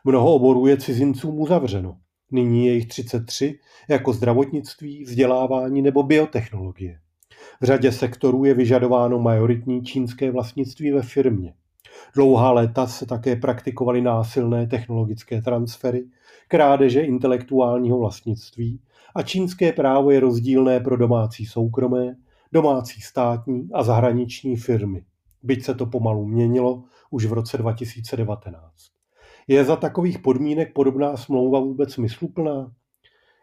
Mnoho 0.03 0.36
oborů 0.36 0.67
je 0.67 0.77
cizincům 0.77 1.39
uzavřeno. 1.39 1.98
Nyní 2.32 2.65
je 2.65 2.74
jich 2.74 2.88
33, 2.88 3.60
jako 3.89 4.13
zdravotnictví, 4.13 5.03
vzdělávání 5.03 5.82
nebo 5.82 6.03
biotechnologie. 6.03 7.00
V 7.62 7.65
řadě 7.65 7.91
sektorů 7.91 8.46
je 8.46 8.53
vyžadováno 8.53 9.20
majoritní 9.20 9.84
čínské 9.84 10.32
vlastnictví 10.32 10.91
ve 10.91 11.01
firmě. 11.01 11.53
Dlouhá 12.15 12.51
léta 12.51 12.87
se 12.87 13.05
také 13.05 13.35
praktikovaly 13.35 14.01
násilné 14.01 14.67
technologické 14.67 15.41
transfery, 15.41 16.05
krádeže 16.47 17.01
intelektuálního 17.01 17.99
vlastnictví 17.99 18.79
a 19.15 19.21
čínské 19.21 19.73
právo 19.73 20.11
je 20.11 20.19
rozdílné 20.19 20.79
pro 20.79 20.97
domácí 20.97 21.45
soukromé, 21.45 22.15
domácí 22.51 23.01
státní 23.01 23.69
a 23.73 23.83
zahraniční 23.83 24.55
firmy. 24.55 25.05
Byť 25.43 25.63
se 25.63 25.75
to 25.75 25.85
pomalu 25.85 26.25
měnilo 26.25 26.83
už 27.09 27.25
v 27.25 27.33
roce 27.33 27.57
2019. 27.57 28.71
Je 29.47 29.65
za 29.65 29.75
takových 29.75 30.19
podmínek 30.19 30.73
podobná 30.73 31.17
smlouva 31.17 31.59
vůbec 31.59 31.93
smysluplná? 31.93 32.71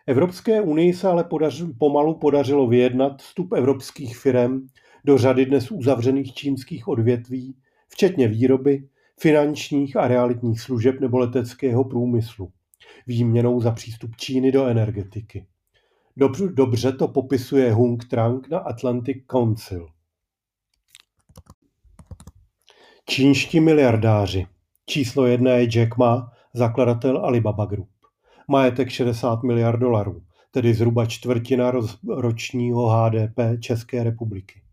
Evropské 0.06 0.60
unii 0.60 0.94
se 0.94 1.08
ale 1.08 1.24
podař, 1.24 1.62
pomalu 1.78 2.18
podařilo 2.18 2.66
vyjednat 2.66 3.22
vstup 3.22 3.52
evropských 3.52 4.16
firm 4.16 4.66
do 5.04 5.18
řady 5.18 5.46
dnes 5.46 5.70
uzavřených 5.70 6.34
čínských 6.34 6.88
odvětví, 6.88 7.56
včetně 7.88 8.28
výroby, 8.28 8.88
finančních 9.20 9.96
a 9.96 10.08
realitních 10.08 10.60
služeb 10.60 11.00
nebo 11.00 11.18
leteckého 11.18 11.84
průmyslu, 11.84 12.52
výměnou 13.06 13.60
za 13.60 13.70
přístup 13.70 14.16
Číny 14.16 14.52
do 14.52 14.66
energetiky. 14.66 15.46
Dobře, 16.16 16.48
dobře 16.52 16.92
to 16.92 17.08
popisuje 17.08 17.72
Hung 17.72 18.04
Trang 18.08 18.48
na 18.48 18.58
Atlantic 18.58 19.16
Council. 19.26 19.88
Čínští 23.06 23.60
miliardáři 23.60 24.46
Číslo 24.86 25.26
jedna 25.26 25.50
je 25.52 25.68
Jack 25.68 25.96
Ma, 25.96 26.32
zakladatel 26.54 27.18
Alibaba 27.18 27.64
Group. 27.64 27.88
Majetek 28.48 28.90
60 28.90 29.42
miliard 29.42 29.80
dolarů, 29.80 30.22
tedy 30.50 30.74
zhruba 30.74 31.06
čtvrtina 31.06 31.72
ročního 32.08 32.88
HDP 32.88 33.60
České 33.60 34.04
republiky. 34.04 34.63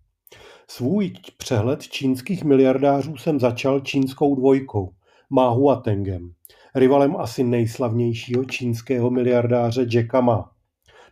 Svůj 0.76 1.14
přehled 1.38 1.82
čínských 1.82 2.44
miliardářů 2.44 3.18
jsem 3.18 3.40
začal 3.40 3.80
čínskou 3.80 4.36
dvojkou, 4.36 4.94
Ma 5.30 5.50
Huatengem, 5.50 6.32
rivalem 6.76 7.16
asi 7.18 7.44
nejslavnějšího 7.44 8.46
čínského 8.46 9.10
miliardáře 9.10 9.86
Jacka 9.94 10.22
Ma. 10.22 10.52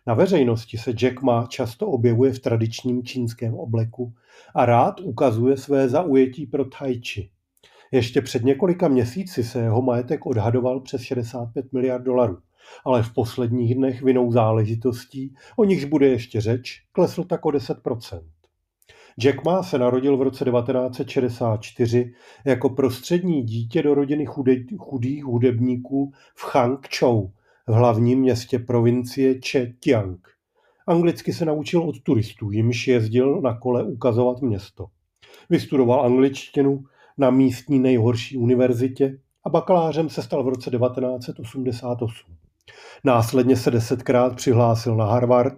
Na 0.06 0.14
veřejnosti 0.14 0.78
se 0.78 0.90
Jack 0.90 1.22
Ma 1.22 1.46
často 1.46 1.86
objevuje 1.86 2.32
v 2.32 2.38
tradičním 2.38 3.02
čínském 3.02 3.54
obleku 3.54 4.12
a 4.54 4.66
rád 4.66 5.00
ukazuje 5.00 5.56
své 5.56 5.88
zaujetí 5.88 6.46
pro 6.46 6.64
tai 6.64 7.00
chi. 7.00 7.30
Ještě 7.92 8.22
před 8.22 8.44
několika 8.44 8.88
měsíci 8.88 9.44
se 9.44 9.60
jeho 9.60 9.82
majetek 9.82 10.26
odhadoval 10.26 10.80
přes 10.80 11.02
65 11.02 11.72
miliard 11.72 12.02
dolarů, 12.02 12.38
ale 12.84 13.02
v 13.02 13.14
posledních 13.14 13.74
dnech 13.74 14.02
vinou 14.02 14.32
záležitostí, 14.32 15.34
o 15.56 15.64
nichž 15.64 15.84
bude 15.84 16.08
ještě 16.08 16.40
řeč, 16.40 16.82
klesl 16.92 17.24
tak 17.24 17.44
o 17.44 17.50
10 17.50 17.78
Jack 19.18 19.44
Ma 19.44 19.62
se 19.62 19.78
narodil 19.78 20.16
v 20.16 20.22
roce 20.22 20.44
1964 20.44 22.12
jako 22.44 22.70
prostřední 22.70 23.42
dítě 23.42 23.82
do 23.82 23.94
rodiny 23.94 24.26
chudých 24.78 25.24
hudebníků 25.24 26.12
v 26.34 26.54
Hangzhou, 26.54 27.32
v 27.66 27.72
hlavním 27.72 28.20
městě 28.20 28.58
provincie 28.58 29.34
Zhejiang. 29.52 30.28
Anglicky 30.86 31.32
se 31.32 31.44
naučil 31.44 31.82
od 31.82 32.02
turistů, 32.02 32.50
jimž 32.50 32.88
jezdil 32.88 33.40
na 33.40 33.58
kole 33.58 33.84
ukazovat 33.84 34.42
město. 34.42 34.86
Vystudoval 35.50 36.04
angličtinu 36.06 36.84
na 37.18 37.30
místní 37.30 37.78
nejhorší 37.78 38.36
univerzitě 38.36 39.18
a 39.44 39.50
bakalářem 39.50 40.08
se 40.08 40.22
stal 40.22 40.44
v 40.44 40.48
roce 40.48 40.70
1988. 40.70 42.36
Následně 43.04 43.56
se 43.56 43.70
desetkrát 43.70 44.36
přihlásil 44.36 44.96
na 44.96 45.04
Harvard 45.04 45.56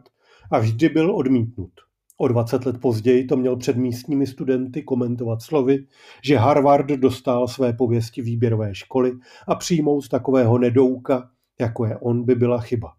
a 0.51 0.59
vždy 0.59 0.89
byl 0.89 1.17
odmítnut. 1.17 1.71
O 2.17 2.29
20 2.29 2.67
let 2.67 2.81
později 2.81 3.25
to 3.25 3.37
měl 3.37 3.57
před 3.57 3.77
místními 3.77 4.27
studenty 4.27 4.83
komentovat 4.83 5.43
slovy, 5.43 5.87
že 6.25 6.37
Harvard 6.37 6.87
dostal 6.87 7.49
své 7.49 7.73
pověsti 7.73 8.23
výběrové 8.23 8.75
školy 8.75 9.13
a 9.49 9.55
přijmout 9.55 10.09
takového 10.09 10.59
nedouka, 10.59 11.31
jako 11.61 11.87
je 11.87 11.99
on, 11.99 12.25
by 12.25 12.35
byla 12.35 12.61
chyba. 12.61 12.93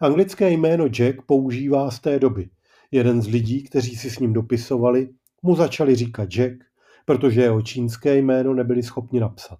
Anglické 0.00 0.50
jméno 0.50 0.86
Jack 0.88 1.22
používá 1.26 1.90
z 1.90 2.00
té 2.00 2.18
doby. 2.18 2.48
Jeden 2.90 3.22
z 3.22 3.26
lidí, 3.26 3.62
kteří 3.62 3.96
si 3.96 4.10
s 4.10 4.18
ním 4.18 4.32
dopisovali, 4.32 5.08
mu 5.42 5.56
začali 5.56 5.94
říkat 5.94 6.30
Jack 6.30 6.66
protože 7.06 7.42
jeho 7.42 7.62
čínské 7.62 8.16
jméno 8.16 8.54
nebyli 8.54 8.82
schopni 8.82 9.20
napsat. 9.20 9.58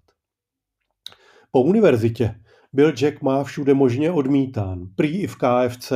Po 1.50 1.62
univerzitě 1.62 2.40
byl 2.72 2.92
Jack 2.92 3.22
Ma 3.22 3.44
všude 3.44 3.74
možně 3.74 4.10
odmítán, 4.10 4.88
prý 4.94 5.18
i 5.18 5.26
v 5.26 5.36
KFC. 5.36 5.92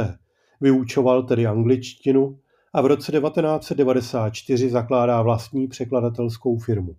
Vyučoval 0.60 1.22
tedy 1.22 1.46
angličtinu 1.46 2.39
a 2.72 2.80
v 2.80 2.86
roce 2.86 3.12
1994 3.12 4.70
zakládá 4.70 5.22
vlastní 5.22 5.68
překladatelskou 5.68 6.58
firmu. 6.58 6.96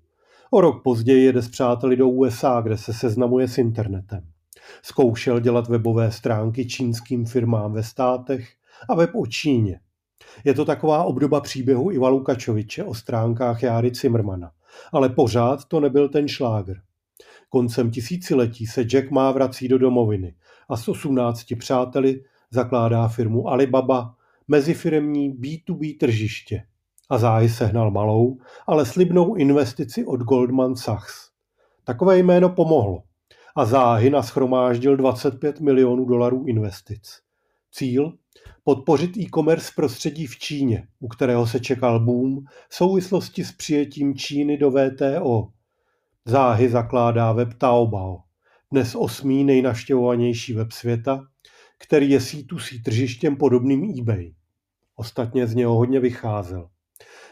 O 0.52 0.62
rok 0.62 0.84
později 0.84 1.26
jede 1.26 1.42
s 1.42 1.50
přáteli 1.50 1.96
do 1.96 2.10
USA, 2.10 2.62
kde 2.62 2.78
se 2.78 2.94
seznamuje 2.94 3.48
s 3.48 3.58
internetem. 3.58 4.24
Zkoušel 4.82 5.40
dělat 5.40 5.68
webové 5.68 6.12
stránky 6.12 6.66
čínským 6.66 7.26
firmám 7.26 7.74
ve 7.74 7.84
státech 7.84 8.50
a 8.90 8.96
web 8.96 9.10
o 9.16 9.26
Číně. 9.26 9.80
Je 10.44 10.54
to 10.54 10.66
taková 10.66 11.04
obdoba 11.04 11.42
příběhu 11.42 11.92
Iva 11.92 12.10
Lukačoviče 12.10 12.84
o 12.84 12.94
stránkách 12.94 13.64
Járy 13.64 13.92
Cimrmana. 13.92 14.52
Ale 14.92 15.10
pořád 15.10 15.66
to 15.66 15.80
nebyl 15.80 16.10
ten 16.10 16.28
šlágr. 16.28 16.76
Koncem 17.50 17.92
tisíciletí 17.92 18.68
se 18.68 18.84
Jack 18.84 19.12
má 19.12 19.32
vrací 19.32 19.68
do 19.68 19.78
domoviny 19.78 20.36
a 20.70 20.78
s 20.78 20.88
18 20.88 21.44
přáteli 21.60 22.24
zakládá 22.52 23.08
firmu 23.08 23.48
Alibaba, 23.48 24.16
mezifiremní 24.48 25.34
B2B 25.34 25.98
tržiště. 25.98 26.64
A 27.10 27.18
záhy 27.18 27.50
sehnal 27.50 27.92
malou, 27.92 28.38
ale 28.68 28.86
slibnou 28.86 29.36
investici 29.36 30.06
od 30.06 30.22
Goldman 30.22 30.76
Sachs. 30.76 31.32
Takové 31.84 32.18
jméno 32.18 32.50
pomohlo. 32.50 33.04
a 33.56 33.66
záhy 33.66 34.10
naschromáždil 34.10 34.98
25 34.98 35.60
milionů 35.60 36.06
dolarů 36.06 36.46
investic. 36.48 37.20
Cíl? 37.72 38.14
Podpořit 38.64 39.18
e-commerce 39.18 39.72
prostředí 39.76 40.28
v 40.28 40.38
Číně, 40.38 40.88
u 41.00 41.08
kterého 41.08 41.48
se 41.48 41.60
čekal 41.60 42.00
boom 42.00 42.40
v 42.70 42.76
souvislosti 42.76 43.44
s 43.44 43.52
přijetím 43.52 44.16
Číny 44.16 44.58
do 44.58 44.72
WTO. 44.72 45.48
Záhy 46.26 46.70
zakládá 46.70 47.32
web 47.32 47.54
Taobao, 47.54 48.18
dnes 48.72 48.96
osmý 48.96 49.44
nejnavštěvovanější 49.44 50.54
web 50.54 50.72
světa, 50.72 51.28
který 51.84 52.10
je 52.10 52.20
C2C 52.20 52.82
tržištěm 52.84 53.36
podobným 53.36 54.00
eBay. 54.00 54.34
Ostatně 54.96 55.48
z 55.48 55.56
něho 55.56 55.76
hodně 55.76 56.00
vycházel. 56.00 56.70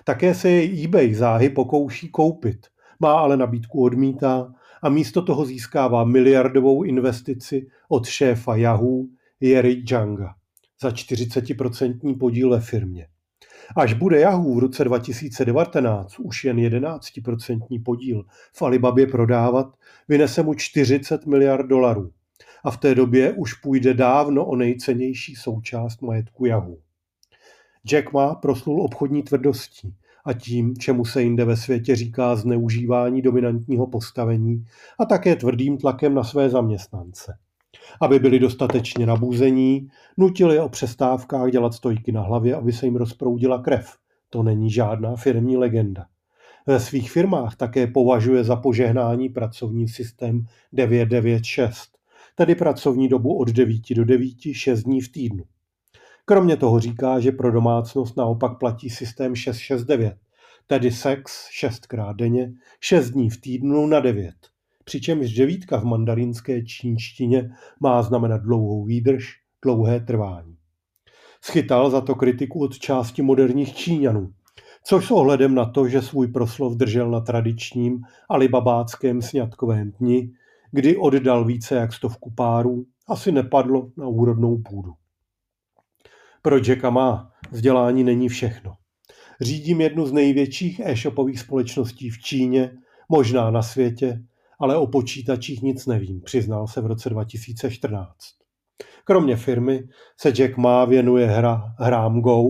Také 0.03 0.33
se 0.33 0.49
jej 0.49 0.83
eBay 0.83 1.13
záhy 1.13 1.49
pokouší 1.49 2.09
koupit, 2.09 2.67
má 2.99 3.19
ale 3.19 3.37
nabídku 3.37 3.83
odmítá 3.83 4.53
a 4.81 4.89
místo 4.89 5.21
toho 5.21 5.45
získává 5.45 6.03
miliardovou 6.03 6.83
investici 6.83 7.67
od 7.89 8.07
šéfa 8.07 8.55
Yahoo 8.55 9.03
Jerry 9.39 9.83
Janga 9.91 10.35
za 10.81 10.89
40% 10.89 12.17
podíl 12.17 12.49
ve 12.49 12.61
firmě. 12.61 13.07
Až 13.75 13.93
bude 13.93 14.19
Yahoo 14.19 14.55
v 14.55 14.59
roce 14.59 14.83
2019 14.83 16.19
už 16.19 16.43
jen 16.43 16.57
11% 16.57 17.83
podíl 17.83 18.23
v 18.53 18.61
Alibabě 18.61 19.07
prodávat, 19.07 19.67
vynese 20.07 20.43
mu 20.43 20.53
40 20.53 21.25
miliard 21.25 21.67
dolarů. 21.67 22.11
A 22.63 22.71
v 22.71 22.77
té 22.77 22.95
době 22.95 23.33
už 23.33 23.53
půjde 23.53 23.93
dávno 23.93 24.45
o 24.45 24.55
nejcennější 24.55 25.35
součást 25.35 26.01
majetku 26.01 26.45
Yahoo. 26.45 26.77
Jack 27.85 28.13
Ma 28.13 28.35
proslul 28.35 28.81
obchodní 28.81 29.23
tvrdostí 29.23 29.95
a 30.25 30.33
tím, 30.33 30.77
čemu 30.77 31.05
se 31.05 31.23
jinde 31.23 31.45
ve 31.45 31.57
světě 31.57 31.95
říká 31.95 32.35
zneužívání 32.35 33.21
dominantního 33.21 33.87
postavení 33.87 34.65
a 34.99 35.05
také 35.05 35.35
tvrdým 35.35 35.77
tlakem 35.77 36.13
na 36.13 36.23
své 36.23 36.49
zaměstnance. 36.49 37.37
Aby 38.01 38.19
byli 38.19 38.39
dostatečně 38.39 39.05
nabuzení, 39.05 39.87
nutili 40.17 40.59
o 40.59 40.69
přestávkách 40.69 41.51
dělat 41.51 41.73
stojky 41.73 42.11
na 42.11 42.21
hlavě, 42.21 42.55
aby 42.55 42.73
se 42.73 42.85
jim 42.85 42.95
rozproudila 42.95 43.61
krev. 43.61 43.97
To 44.29 44.43
není 44.43 44.71
žádná 44.71 45.15
firmní 45.15 45.57
legenda. 45.57 46.05
Ve 46.67 46.79
svých 46.79 47.11
firmách 47.11 47.55
také 47.55 47.87
považuje 47.87 48.43
za 48.43 48.55
požehnání 48.55 49.29
pracovní 49.29 49.87
systém 49.87 50.45
996, 50.73 51.98
tedy 52.39 52.55
pracovní 52.55 53.07
dobu 53.07 53.39
od 53.39 53.49
9 53.49 53.81
do 53.95 54.05
9, 54.05 54.37
6 54.53 54.83
dní 54.83 55.01
v 55.01 55.11
týdnu. 55.11 55.43
Kromě 56.25 56.57
toho 56.57 56.79
říká, 56.79 57.19
že 57.19 57.31
pro 57.31 57.51
domácnost 57.51 58.17
naopak 58.17 58.59
platí 58.59 58.89
systém 58.89 59.35
669, 59.35 60.17
tedy 60.67 60.91
sex 60.91 61.47
šestkrát 61.51 62.15
denně, 62.15 62.53
6 62.79 63.09
dní 63.09 63.29
v 63.29 63.41
týdnu 63.41 63.87
na 63.87 63.99
9 63.99 64.33
přičemž 64.83 65.33
devítka 65.33 65.79
v 65.79 65.83
mandarinské 65.83 66.61
čínštině 66.65 67.51
má 67.79 68.01
znamenat 68.03 68.41
dlouhou 68.41 68.85
výdrž, 68.85 69.39
dlouhé 69.63 69.99
trvání. 69.99 70.57
Schytal 71.41 71.89
za 71.89 72.01
to 72.01 72.15
kritiku 72.15 72.61
od 72.61 72.79
části 72.79 73.21
moderních 73.21 73.75
Číňanů, 73.75 74.33
což 74.83 75.05
s 75.07 75.11
ohledem 75.11 75.55
na 75.55 75.65
to, 75.65 75.87
že 75.87 76.01
svůj 76.01 76.27
proslov 76.27 76.75
držel 76.75 77.11
na 77.11 77.19
tradičním 77.19 78.01
alibabáckém 78.29 79.21
sňatkovém 79.21 79.91
dni, 79.91 80.31
kdy 80.71 80.97
oddal 80.97 81.45
více 81.45 81.75
jak 81.75 81.93
stovku 81.93 82.31
párů, 82.31 82.85
asi 83.07 83.31
nepadlo 83.31 83.91
na 83.97 84.07
úrodnou 84.07 84.57
půdu. 84.57 84.93
Pro 86.41 86.57
Jacka 86.57 86.89
má 86.89 87.31
vzdělání 87.51 88.03
není 88.03 88.29
všechno. 88.29 88.75
Řídím 89.41 89.81
jednu 89.81 90.05
z 90.05 90.11
největších 90.11 90.79
e-shopových 90.79 91.39
společností 91.39 92.09
v 92.09 92.19
Číně, 92.19 92.71
možná 93.09 93.51
na 93.51 93.61
světě, 93.61 94.23
ale 94.59 94.77
o 94.77 94.87
počítačích 94.87 95.61
nic 95.61 95.85
nevím, 95.85 96.21
přiznal 96.21 96.67
se 96.67 96.81
v 96.81 96.85
roce 96.85 97.09
2014. 97.09 98.13
Kromě 99.03 99.35
firmy 99.35 99.87
se 100.17 100.31
Jack 100.31 100.57
Ma 100.57 100.85
věnuje 100.85 101.27
hra, 101.27 101.75
hrám 101.79 102.21
Go 102.21 102.43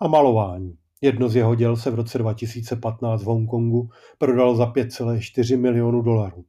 a 0.00 0.08
malování. 0.08 0.76
Jedno 1.00 1.28
z 1.28 1.36
jeho 1.36 1.54
děl 1.54 1.76
se 1.76 1.90
v 1.90 1.94
roce 1.94 2.18
2015 2.18 3.22
v 3.22 3.26
Hongkongu 3.26 3.90
prodalo 4.18 4.56
za 4.56 4.72
5,4 4.72 5.60
milionu 5.60 6.02
dolarů. 6.02 6.44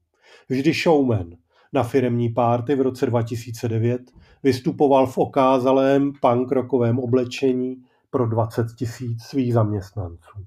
Vždy 0.50 0.74
showman. 0.74 1.30
Na 1.74 1.84
firemní 1.84 2.30
párty 2.30 2.76
v 2.76 2.82
roce 2.82 3.06
2009 3.06 4.02
vystupoval 4.44 5.08
v 5.08 5.18
okázalém 5.18 6.14
punk 6.22 6.52
rockovém 6.52 7.00
oblečení 7.00 7.76
pro 8.10 8.28
20 8.28 8.68
tisíc 8.78 9.24
svých 9.24 9.54
zaměstnanců. 9.54 10.46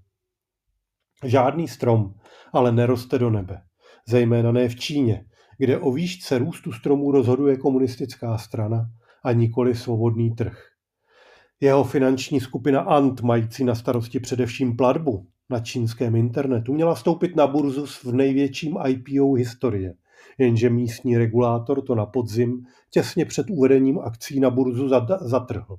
Žádný 1.25 1.68
strom 1.68 2.14
ale 2.53 2.72
neroste 2.72 3.18
do 3.18 3.31
nebe 3.31 3.62
zejména 4.09 4.53
ne 4.53 4.68
v 4.68 4.77
Číně, 4.77 5.25
kde 5.59 5.79
o 5.79 5.92
výšce 5.92 6.38
růstu 6.38 6.72
stromů 6.72 7.11
rozhoduje 7.11 7.57
komunistická 7.57 8.38
strana 8.38 8.90
a 9.25 9.33
nikoli 9.33 9.75
svobodný 9.75 10.35
trh. 10.35 10.62
Jeho 11.61 11.85
finanční 11.85 12.40
skupina 12.40 12.81
Ant, 12.81 13.20
mající 13.20 13.64
na 13.64 13.75
starosti 13.75 14.20
především 14.20 14.77
platbu 14.77 15.27
na 15.51 15.61
čínském 15.61 16.17
internetu, 16.17 16.75
měla 16.75 16.95
vstoupit 16.95 17.37
na 17.37 17.47
burzu 17.47 17.87
v 17.87 18.05
největším 18.05 18.79
IPO 18.87 19.33
historie, 19.33 19.95
jenže 20.39 20.71
místní 20.71 21.19
regulátor 21.19 21.83
to 21.83 21.95
na 21.95 22.07
podzim 22.07 22.67
těsně 22.91 23.25
před 23.25 23.51
uvedením 23.51 23.99
akcí 23.99 24.41
na 24.41 24.51
burzu 24.51 24.89
zatrhl. 25.21 25.79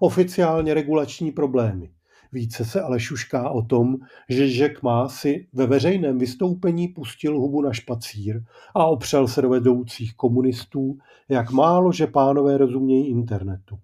Oficiálně 0.00 0.74
regulační 0.74 1.32
problémy, 1.32 1.90
více 2.32 2.64
se 2.64 2.80
ale 2.80 3.00
šušká 3.00 3.50
o 3.50 3.62
tom, 3.62 3.96
že 4.28 4.48
Jack 4.48 4.82
Ma 4.82 5.08
si 5.08 5.48
ve 5.52 5.66
veřejném 5.66 6.18
vystoupení 6.18 6.88
pustil 6.88 7.38
hubu 7.38 7.62
na 7.62 7.72
špacír 7.72 8.42
a 8.74 8.86
opřel 8.86 9.28
se 9.28 9.42
do 9.42 9.48
vedoucích 9.48 10.14
komunistů, 10.14 10.98
jak 11.28 11.50
málo, 11.50 11.92
že 11.92 12.06
pánové 12.06 12.58
rozumějí 12.58 13.08
internetu. 13.08 13.78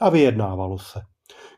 A 0.00 0.10
vyjednávalo 0.10 0.78
se. 0.78 1.00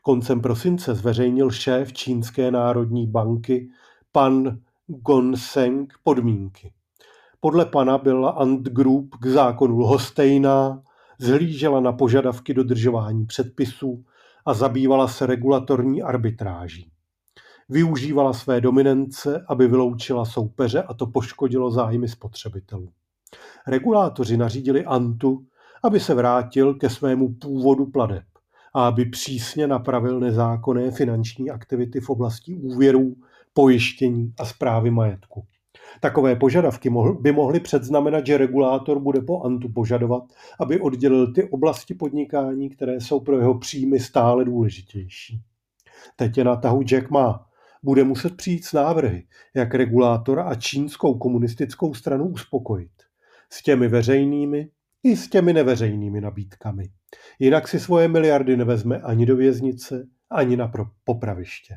Koncem 0.01 0.41
prosince 0.41 0.95
zveřejnil 0.95 1.51
šéf 1.51 1.93
Čínské 1.93 2.51
národní 2.51 3.07
banky 3.07 3.69
pan 4.11 4.59
Gonseng 4.87 5.93
podmínky. 6.03 6.73
Podle 7.39 7.65
pana 7.65 7.97
byla 7.97 8.29
Ant 8.29 8.67
Group 8.67 9.15
k 9.15 9.25
zákonu 9.25 9.79
lhostejná, 9.79 10.83
zhlížela 11.19 11.79
na 11.79 11.91
požadavky 11.91 12.53
dodržování 12.53 13.25
předpisů, 13.25 14.03
a 14.45 14.53
zabývala 14.53 15.07
se 15.07 15.25
regulatorní 15.25 16.01
arbitráží. 16.01 16.91
Využívala 17.69 18.33
své 18.33 18.61
dominance, 18.61 19.45
aby 19.47 19.67
vyloučila 19.67 20.25
soupeře 20.25 20.83
a 20.83 20.93
to 20.93 21.07
poškodilo 21.07 21.71
zájmy 21.71 22.07
spotřebitelů. 22.07 22.89
Regulátoři 23.67 24.37
nařídili 24.37 24.85
Antu, 24.85 25.45
aby 25.83 25.99
se 25.99 26.13
vrátil 26.13 26.73
ke 26.73 26.89
svému 26.89 27.33
původu 27.33 27.85
pladeb 27.85 28.23
a 28.73 28.87
aby 28.87 29.05
přísně 29.05 29.67
napravil 29.67 30.19
nezákonné 30.19 30.91
finanční 30.91 31.49
aktivity 31.49 31.99
v 31.99 32.09
oblasti 32.09 32.55
úvěrů, 32.55 33.15
pojištění 33.53 34.33
a 34.39 34.45
zprávy 34.45 34.91
majetku. 34.91 35.45
Takové 35.99 36.35
požadavky 36.35 36.91
by 37.19 37.31
mohly 37.31 37.59
předznamenat, 37.59 38.25
že 38.25 38.37
regulátor 38.37 38.99
bude 38.99 39.21
po 39.21 39.41
Antu 39.41 39.69
požadovat, 39.69 40.23
aby 40.59 40.79
oddělil 40.79 41.33
ty 41.33 41.49
oblasti 41.49 41.93
podnikání, 41.93 42.69
které 42.69 43.01
jsou 43.01 43.19
pro 43.19 43.37
jeho 43.37 43.57
příjmy 43.59 43.99
stále 43.99 44.45
důležitější. 44.45 45.41
Teď 46.15 46.37
je 46.37 46.43
na 46.43 46.55
tahu 46.55 46.81
Jack 46.81 47.09
Ma. 47.09 47.45
Bude 47.83 48.03
muset 48.03 48.37
přijít 48.37 48.65
s 48.65 48.73
návrhy, 48.73 49.23
jak 49.55 49.73
regulátora 49.73 50.43
a 50.43 50.55
čínskou 50.55 51.17
komunistickou 51.17 51.93
stranu 51.93 52.27
uspokojit. 52.27 52.91
S 53.49 53.63
těmi 53.63 53.87
veřejnými 53.87 54.69
i 55.03 55.15
s 55.15 55.29
těmi 55.29 55.53
neveřejnými 55.53 56.21
nabídkami. 56.21 56.89
Jinak 57.39 57.67
si 57.67 57.79
svoje 57.79 58.07
miliardy 58.07 58.57
nevezme 58.57 59.01
ani 59.01 59.25
do 59.25 59.35
věznice, 59.35 60.07
ani 60.29 60.57
na 60.57 60.71
popraviště. 61.03 61.75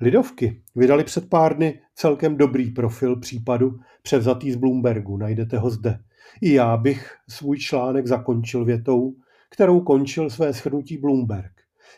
Lidovky 0.00 0.62
vydali 0.76 1.04
před 1.04 1.28
pár 1.28 1.56
dny 1.56 1.80
celkem 1.94 2.36
dobrý 2.36 2.70
profil 2.70 3.16
případu 3.16 3.78
převzatý 4.02 4.52
z 4.52 4.56
Bloombergu, 4.56 5.16
najdete 5.16 5.58
ho 5.58 5.70
zde. 5.70 5.98
I 6.40 6.52
já 6.52 6.76
bych 6.76 7.16
svůj 7.28 7.58
článek 7.58 8.06
zakončil 8.06 8.64
větou, 8.64 9.14
kterou 9.50 9.80
končil 9.80 10.30
své 10.30 10.52
shrnutí 10.52 10.98
Bloomberg. 10.98 11.52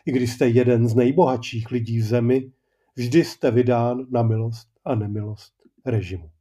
I 0.05 0.11
když 0.11 0.33
jste 0.33 0.47
jeden 0.47 0.87
z 0.87 0.95
nejbohatších 0.95 1.71
lidí 1.71 1.99
v 1.99 2.03
zemi, 2.03 2.51
vždy 2.95 3.23
jste 3.23 3.51
vydán 3.51 4.05
na 4.11 4.23
milost 4.23 4.67
a 4.85 4.95
nemilost 4.95 5.53
režimu. 5.85 6.32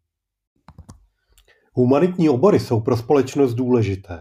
Humanitní 1.74 2.28
obory 2.28 2.60
jsou 2.60 2.80
pro 2.80 2.96
společnost 2.96 3.54
důležité. 3.54 4.20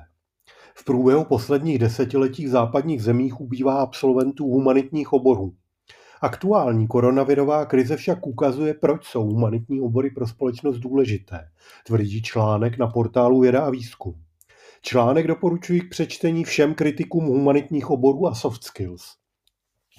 V 0.75 0.85
průběhu 0.85 1.25
posledních 1.25 1.79
desetiletí 1.79 2.45
v 2.45 2.49
západních 2.49 3.03
zemích 3.03 3.41
ubývá 3.41 3.81
absolventů 3.81 4.47
humanitních 4.47 5.13
oborů. 5.13 5.53
Aktuální 6.21 6.87
koronavirová 6.87 7.65
krize 7.65 7.95
však 7.97 8.27
ukazuje, 8.27 8.73
proč 8.73 9.05
jsou 9.05 9.23
humanitní 9.23 9.81
obory 9.81 10.09
pro 10.09 10.27
společnost 10.27 10.77
důležité, 10.77 11.49
tvrdí 11.85 12.21
článek 12.21 12.77
na 12.77 12.87
portálu 12.87 13.39
Věda 13.39 13.61
a 13.61 13.69
výzkum. 13.69 14.13
Článek 14.81 15.27
doporučuji 15.27 15.81
k 15.81 15.89
přečtení 15.89 16.43
všem 16.43 16.73
kritikům 16.73 17.25
humanitních 17.25 17.89
oborů 17.89 18.27
a 18.27 18.35
soft 18.35 18.63
skills. 18.63 19.03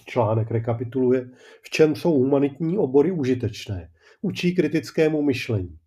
Článek 0.06 0.50
rekapituluje, 0.50 1.30
v 1.62 1.70
čem 1.70 1.96
jsou 1.96 2.12
humanitní 2.12 2.78
obory 2.78 3.12
užitečné. 3.12 3.90
Učí 4.22 4.54
kritickému 4.54 5.22
myšlení. 5.22 5.78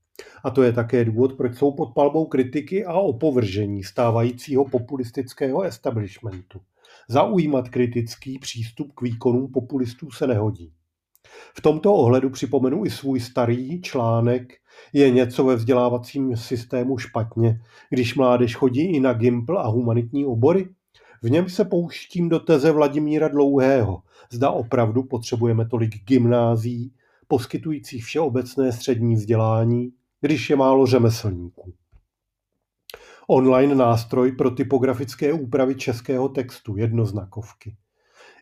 A 0.43 0.49
to 0.49 0.63
je 0.63 0.73
také 0.73 1.05
důvod, 1.05 1.33
proč 1.33 1.57
jsou 1.57 1.71
pod 1.71 1.93
palbou 1.93 2.25
kritiky 2.25 2.85
a 2.85 2.93
opovržení 2.93 3.83
stávajícího 3.83 4.65
populistického 4.65 5.61
establishmentu. 5.61 6.59
Zaujímat 7.09 7.69
kritický 7.69 8.39
přístup 8.39 8.91
k 8.93 9.01
výkonům 9.01 9.51
populistů 9.51 10.11
se 10.11 10.27
nehodí. 10.27 10.71
V 11.53 11.61
tomto 11.61 11.93
ohledu 11.93 12.29
připomenu 12.29 12.85
i 12.85 12.89
svůj 12.89 13.19
starý 13.19 13.81
článek 13.81 14.53
Je 14.93 15.09
něco 15.09 15.43
ve 15.43 15.55
vzdělávacím 15.55 16.37
systému 16.37 16.97
špatně, 16.97 17.61
když 17.89 18.15
mládež 18.15 18.55
chodí 18.55 18.81
i 18.81 18.99
na 18.99 19.13
Gimpl 19.13 19.57
a 19.57 19.67
humanitní 19.67 20.25
obory? 20.25 20.69
V 21.21 21.29
něm 21.29 21.49
se 21.49 21.65
pouštím 21.65 22.29
do 22.29 22.39
teze 22.39 22.71
Vladimíra 22.71 23.27
Dlouhého. 23.27 24.01
Zda 24.31 24.49
opravdu 24.49 25.03
potřebujeme 25.03 25.65
tolik 25.65 26.03
gymnází, 26.03 26.93
poskytujících 27.27 28.05
všeobecné 28.05 28.71
střední 28.71 29.15
vzdělání, 29.15 29.91
když 30.25 30.49
je 30.49 30.55
málo 30.55 30.85
řemeslníků. 30.85 31.73
Online 33.27 33.75
nástroj 33.75 34.31
pro 34.31 34.51
typografické 34.51 35.33
úpravy 35.33 35.75
českého 35.75 36.29
textu 36.29 36.77
jednoznakovky. 36.77 37.75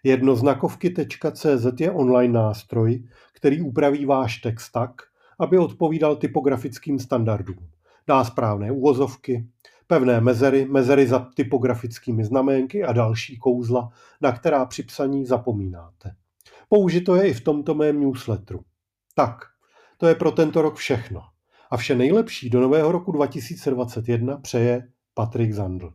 Jednoznakovky.cz 0.04 1.80
je 1.80 1.92
online 1.92 2.34
nástroj, 2.34 3.04
který 3.34 3.62
upraví 3.62 4.06
váš 4.06 4.38
text 4.38 4.72
tak, 4.72 4.92
aby 5.40 5.58
odpovídal 5.58 6.16
typografickým 6.16 7.00
standardům. 7.00 7.70
Dá 8.08 8.24
správné 8.24 8.72
úvozovky, 8.72 9.48
pevné 9.88 10.22
mezery, 10.22 10.66
mezery 10.66 11.08
za 11.08 11.20
typografickými 11.20 12.26
znaménky 12.26 12.84
a 12.84 12.94
další 12.94 13.38
kouzla, 13.38 13.92
na 14.22 14.32
která 14.32 14.66
při 14.66 14.84
psaní 14.84 15.26
zapomínáte. 15.26 16.16
Použito 16.70 17.16
je 17.16 17.28
i 17.28 17.34
v 17.34 17.42
tomto 17.42 17.76
mém 17.76 18.00
newsletteru. 18.00 18.64
Tak, 19.16 19.38
to 19.98 20.08
je 20.08 20.16
pro 20.16 20.32
tento 20.32 20.62
rok 20.62 20.76
všechno. 20.76 21.33
A 21.74 21.78
vše 21.78 21.96
nejlepší 21.96 22.50
do 22.50 22.62
nového 22.62 22.92
roku 22.92 23.12
2021 23.12 24.38
přeje 24.38 24.88
Patrik 25.14 25.54
Zandl. 25.54 25.94